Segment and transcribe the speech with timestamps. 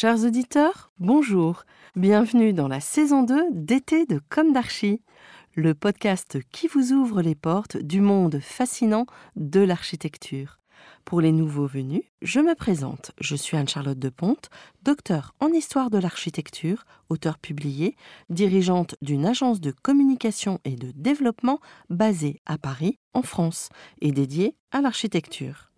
[0.00, 1.64] Chers auditeurs, bonjour.
[1.96, 5.02] Bienvenue dans la saison 2 d'été de Comme d'Archie,
[5.56, 10.60] le podcast qui vous ouvre les portes du monde fascinant de l'architecture.
[11.04, 13.10] Pour les nouveaux venus, je me présente.
[13.20, 14.50] Je suis Anne-Charlotte de Ponte,
[14.84, 17.96] docteur en histoire de l'architecture, auteur publié,
[18.30, 21.58] dirigeante d'une agence de communication et de développement
[21.90, 23.68] basée à Paris, en France,
[24.00, 25.72] et dédiée à l'architecture.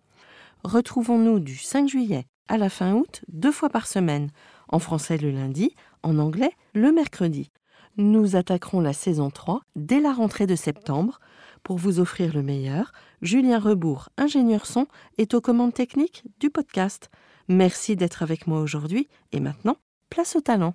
[0.63, 4.29] Retrouvons-nous du 5 juillet à la fin août, deux fois par semaine,
[4.67, 7.51] en français le lundi, en anglais le mercredi.
[7.97, 11.19] Nous attaquerons la saison 3 dès la rentrée de septembre.
[11.63, 17.09] Pour vous offrir le meilleur, Julien Rebourg, ingénieur son, est aux commandes techniques du podcast.
[17.47, 19.77] Merci d'être avec moi aujourd'hui et maintenant,
[20.09, 20.73] place au talent.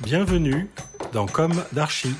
[0.00, 0.68] Bienvenue
[1.12, 2.16] dans Comme d'Archie.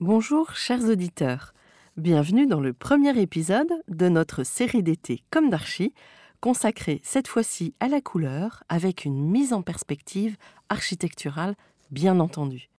[0.00, 1.52] Bonjour chers auditeurs,
[1.98, 5.92] bienvenue dans le premier épisode de notre série d'été Comme d'Archie,
[6.40, 10.38] consacrée cette fois-ci à la couleur avec une mise en perspective
[10.70, 11.54] architecturale
[11.90, 12.70] bien entendu.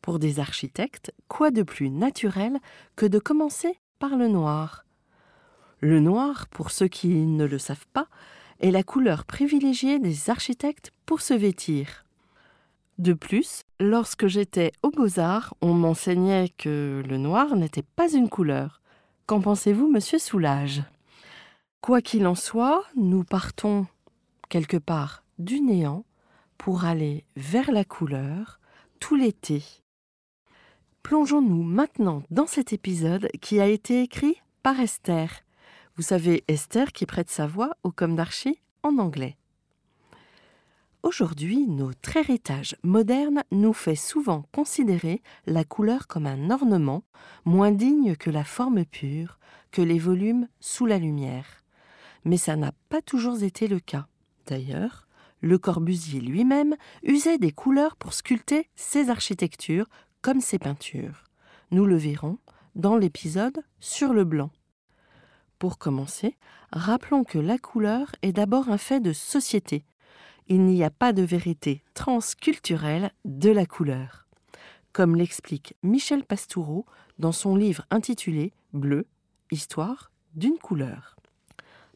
[0.00, 2.58] Pour des architectes, quoi de plus naturel
[2.96, 4.86] que de commencer par le noir?
[5.80, 8.06] Le noir, pour ceux qui ne le savent pas,
[8.60, 12.05] est la couleur privilégiée des architectes pour se vêtir.
[12.98, 18.80] De plus, lorsque j'étais aux beaux-arts, on m'enseignait que le noir n'était pas une couleur.
[19.26, 20.82] Qu'en pensez-vous, monsieur Soulage?
[21.82, 23.86] Quoi qu'il en soit, nous partons
[24.48, 26.04] quelque part du néant
[26.56, 28.60] pour aller vers la couleur
[28.98, 29.62] tout l'été.
[31.02, 35.30] Plongeons-nous maintenant dans cet épisode qui a été écrit par Esther.
[35.96, 39.36] Vous savez, Esther qui prête sa voix au Comme d'Archie en anglais.
[41.02, 47.04] Aujourd'hui, notre héritage moderne nous fait souvent considérer la couleur comme un ornement
[47.44, 49.38] moins digne que la forme pure,
[49.70, 51.64] que les volumes sous la lumière.
[52.24, 54.08] Mais ça n'a pas toujours été le cas.
[54.46, 55.06] D'ailleurs,
[55.40, 59.86] Le Corbusier lui-même usait des couleurs pour sculpter ses architectures
[60.22, 61.24] comme ses peintures.
[61.70, 62.38] Nous le verrons
[62.74, 64.50] dans l'épisode sur le blanc.
[65.58, 66.36] Pour commencer,
[66.72, 69.84] rappelons que la couleur est d'abord un fait de société.
[70.48, 74.26] Il n'y a pas de vérité transculturelle de la couleur.
[74.92, 76.86] Comme l'explique Michel Pastoureau
[77.18, 79.06] dans son livre intitulé Bleu,
[79.50, 81.16] Histoire d'une couleur.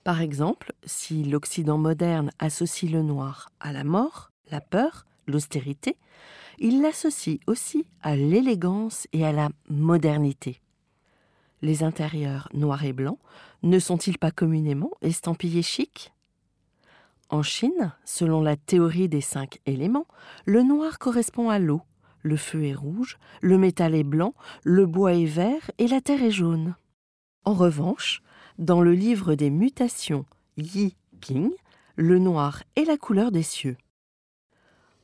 [0.03, 5.97] Par exemple, si l'Occident moderne associe le noir à la mort, la peur, l'austérité,
[6.59, 10.61] il l'associe aussi à l'élégance et à la modernité.
[11.63, 13.19] Les intérieurs noirs et blancs
[13.63, 16.13] ne sont-ils pas communément estampillés chic?
[17.31, 20.07] En Chine, selon la théorie des cinq éléments,
[20.47, 21.81] le noir correspond à l'eau,
[22.23, 26.25] le feu est rouge, le métal est blanc, le bois est vert et la terre
[26.25, 26.75] est jaune.
[27.45, 28.21] En revanche,
[28.59, 30.27] dans le livre des mutations
[30.57, 31.53] Yi Ping,
[31.95, 33.77] le noir est la couleur des cieux.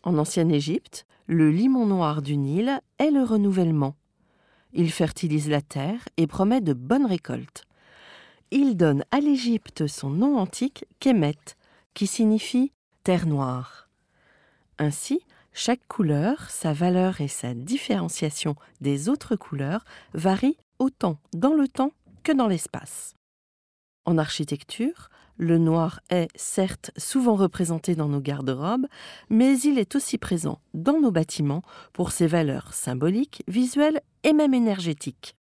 [0.02, 3.94] En ancienne Égypte, le limon noir du Nil est le renouvellement.
[4.72, 7.64] Il fertilise la terre et promet de bonnes récoltes.
[8.50, 11.36] Il donne à l'Égypte son nom antique Kémet,
[11.96, 12.72] qui signifie
[13.04, 13.88] terre noire.
[14.78, 15.22] Ainsi,
[15.54, 21.92] chaque couleur, sa valeur et sa différenciation des autres couleurs varient autant dans le temps
[22.22, 23.14] que dans l'espace.
[24.04, 28.86] En architecture, le noir est certes souvent représenté dans nos garde-robes,
[29.30, 31.62] mais il est aussi présent dans nos bâtiments
[31.94, 35.34] pour ses valeurs symboliques, visuelles et même énergétiques.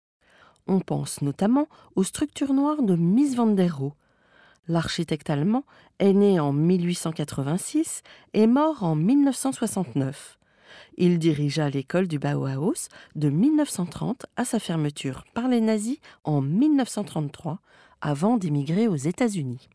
[0.66, 3.78] On pense notamment aux structures noires de Mies van der.
[4.68, 5.64] L'architecte allemand
[5.98, 8.02] est né en 1886
[8.34, 10.38] et mort en 1969.
[10.96, 17.60] Il dirigea l'école du Bauhaus de 1930 à sa fermeture par les nazis en 1933
[18.00, 19.68] avant d'émigrer aux États-Unis.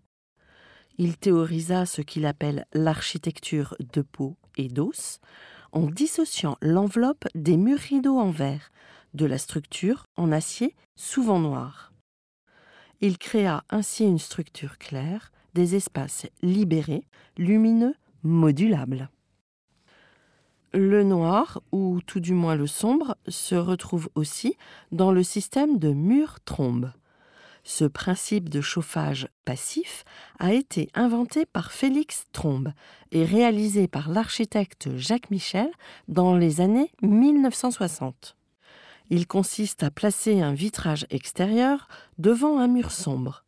[0.98, 5.20] Il théorisa ce qu'il appelle l'architecture de peau et d'os
[5.72, 8.72] en dissociant l'enveloppe des murs rideaux en verre,
[9.14, 11.91] de la structure en acier souvent noir.
[13.02, 17.04] Il créa ainsi une structure claire, des espaces libérés,
[17.36, 19.10] lumineux, modulables.
[20.74, 24.56] Le noir, ou tout du moins le sombre, se retrouve aussi
[24.92, 26.94] dans le système de murs-trombes.
[27.64, 30.06] Ce principe de chauffage passif
[30.40, 32.72] a été inventé par Félix Trombe
[33.12, 35.70] et réalisé par l'architecte Jacques Michel
[36.08, 38.38] dans les années 1960.
[39.14, 43.44] Il consiste à placer un vitrage extérieur devant un mur sombre.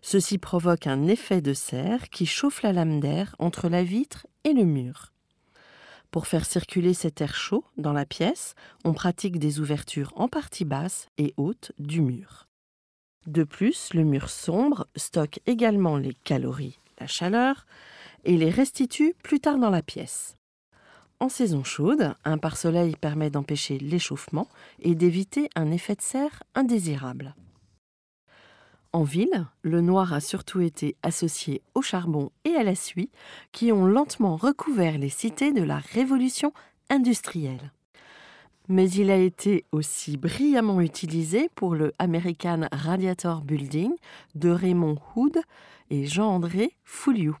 [0.00, 4.54] Ceci provoque un effet de serre qui chauffe la lame d'air entre la vitre et
[4.54, 5.12] le mur.
[6.10, 10.64] Pour faire circuler cet air chaud dans la pièce, on pratique des ouvertures en partie
[10.64, 12.48] basse et haute du mur.
[13.26, 17.66] De plus, le mur sombre stocke également les calories, la chaleur,
[18.24, 20.37] et les restitue plus tard dans la pièce.
[21.20, 24.46] En saison chaude, un pare-soleil permet d'empêcher l'échauffement
[24.80, 27.34] et d'éviter un effet de serre indésirable.
[28.92, 33.10] En ville, le noir a surtout été associé au charbon et à la suie
[33.52, 36.52] qui ont lentement recouvert les cités de la révolution
[36.88, 37.72] industrielle.
[38.68, 43.92] Mais il a été aussi brillamment utilisé pour le American Radiator Building
[44.36, 45.38] de Raymond Hood
[45.90, 47.36] et Jean-André Fouliou.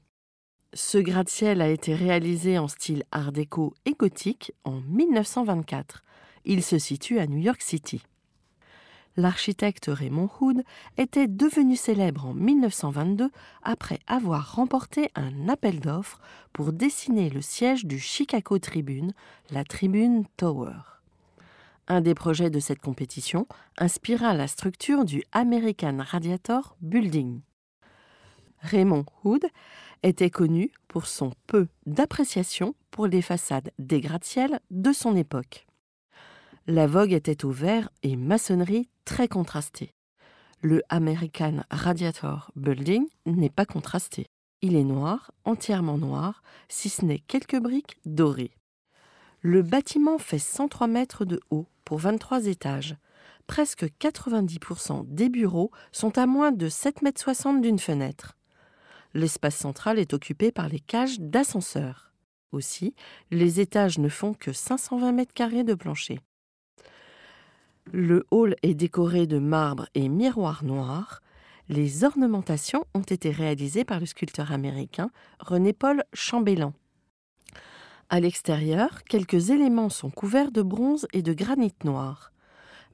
[0.74, 6.04] Ce gratte-ciel a été réalisé en style art déco et gothique en 1924.
[6.44, 8.02] Il se situe à New York City
[9.18, 10.62] l'architecte Raymond Hood
[10.96, 13.30] était devenu célèbre en 1922
[13.62, 16.20] après avoir remporté un appel d'offres
[16.52, 19.12] pour dessiner le siège du Chicago Tribune,
[19.50, 21.02] la Tribune Tower.
[21.88, 27.40] Un des projets de cette compétition inspira la structure du American Radiator Building.
[28.60, 29.44] Raymond Hood
[30.02, 35.66] était connu pour son peu d'appréciation pour les façades des gratte-ciel de son époque.
[36.66, 39.94] La vogue était au vert et maçonnerie très contrastée.
[40.60, 44.26] Le American Radiator Building n'est pas contrasté.
[44.60, 48.50] Il est noir, entièrement noir, si ce n'est quelques briques dorées.
[49.40, 52.96] Le bâtiment fait 103 mètres de haut pour 23 étages.
[53.46, 58.37] Presque 90% des bureaux sont à moins de 7,60 mètres d'une fenêtre.
[59.14, 62.12] L'espace central est occupé par les cages d'ascenseurs.
[62.52, 62.94] Aussi,
[63.30, 66.20] les étages ne font que 520 mètres carrés de plancher.
[67.92, 71.22] Le hall est décoré de marbre et miroirs noirs.
[71.68, 76.74] Les ornementations ont été réalisées par le sculpteur américain René-Paul Chambellan.
[78.10, 82.32] À l'extérieur, quelques éléments sont couverts de bronze et de granit noir.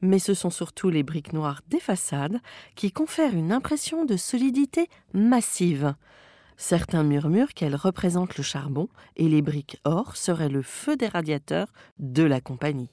[0.01, 2.41] Mais ce sont surtout les briques noires des façades
[2.75, 5.95] qui confèrent une impression de solidité massive.
[6.57, 11.73] Certains murmurent qu'elles représentent le charbon et les briques or seraient le feu des radiateurs
[11.99, 12.91] de la compagnie.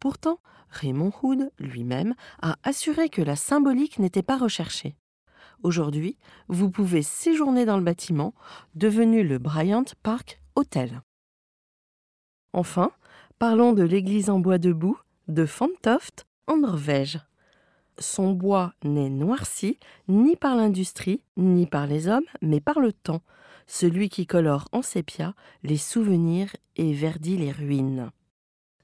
[0.00, 4.96] Pourtant, Raymond Hood lui-même a assuré que la symbolique n'était pas recherchée.
[5.62, 6.16] Aujourd'hui,
[6.48, 8.34] vous pouvez séjourner dans le bâtiment,
[8.74, 11.02] devenu le Bryant Park Hotel.
[12.52, 12.90] Enfin,
[13.38, 14.98] parlons de l'église en bois debout
[15.28, 17.20] de Fantoft en Norvège.
[17.98, 19.78] Son bois n'est noirci
[20.08, 23.22] ni par l'industrie, ni par les hommes, mais par le temps,
[23.66, 28.10] celui qui colore en sépia les souvenirs et verdit les ruines.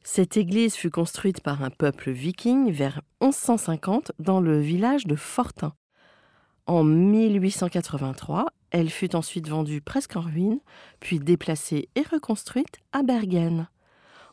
[0.02, 5.74] Cette église fut construite par un peuple viking vers 1150 dans le village de Fortin.
[6.66, 10.60] En 1883, elle fut ensuite vendue presque en ruine,
[11.00, 13.68] puis déplacée et reconstruite à Bergen.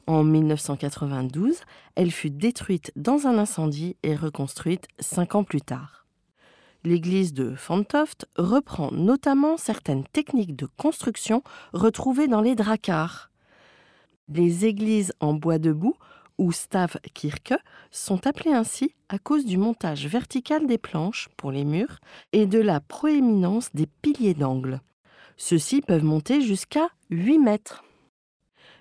[0.08, 1.62] En 1992,
[1.96, 6.06] elle fut détruite dans un incendie et reconstruite cinq ans plus tard.
[6.84, 11.42] L'église de Fantoft reprend notamment certaines techniques de construction
[11.74, 13.32] retrouvées dans les dracars.
[14.30, 15.96] Les églises en bois debout
[16.38, 17.56] ou stavkirke
[17.90, 22.00] sont appelées ainsi à cause du montage vertical des planches pour les murs
[22.34, 24.82] et de la proéminence des piliers d'angle.
[25.38, 27.85] Ceux-ci peuvent monter jusqu'à 8 mètres.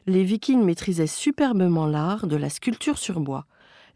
[0.06, 3.46] Les vikings maîtrisaient superbement l'art de la sculpture sur bois.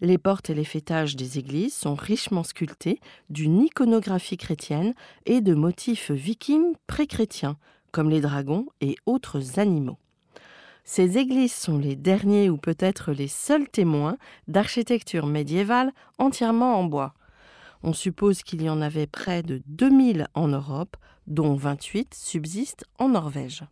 [0.00, 2.98] Les portes et les fêtages des églises sont richement sculptés
[3.28, 4.94] d'une iconographie chrétienne
[5.26, 7.58] et de motifs vikings pré-chrétiens,
[7.92, 9.98] comme les dragons et autres animaux.
[10.82, 17.12] Ces églises sont les derniers ou peut-être les seuls témoins d'architecture médiévale entièrement en bois.
[17.82, 20.96] On suppose qu'il y en avait près de 2000 en Europe,
[21.26, 23.64] dont 28 subsistent en Norvège.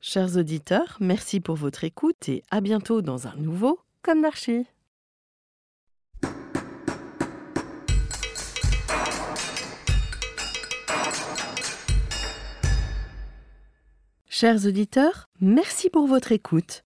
[0.00, 4.66] Chers auditeurs, merci pour votre écoute et à bientôt dans un nouveau Comme d'Archie.
[14.28, 16.82] Chers auditeurs, merci pour votre écoute.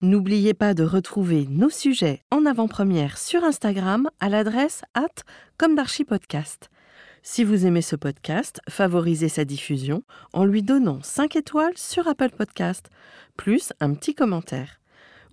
[0.00, 5.08] N'oubliez pas de retrouver nos sujets en avant-première sur Instagram à l'adresse at
[6.06, 6.70] podcast.
[7.24, 10.02] Si vous aimez ce podcast, favorisez sa diffusion
[10.32, 12.90] en lui donnant 5 étoiles sur Apple Podcast,
[13.36, 14.80] plus un petit commentaire,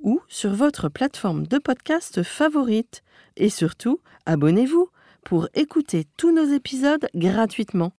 [0.01, 3.01] ou sur votre plateforme de podcast favorite.
[3.37, 4.89] Et surtout, abonnez-vous
[5.25, 7.93] pour écouter tous nos épisodes gratuitement.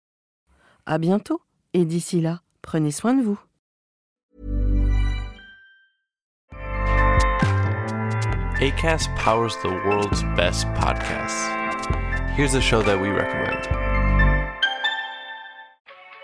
[0.86, 1.42] À bientôt,
[1.74, 3.40] et d'ici là, prenez soin de vous.
[9.16, 11.48] Powers the world's best podcasts.
[12.36, 13.79] Here's a show that we recommend.